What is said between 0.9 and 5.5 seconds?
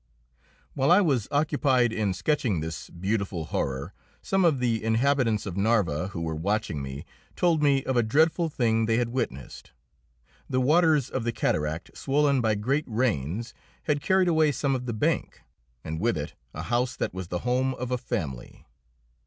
I was occupied in sketching this beautiful horror some of the inhabitants